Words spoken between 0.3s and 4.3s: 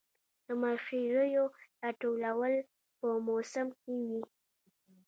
د مرخیړیو راټولول په موسم کې وي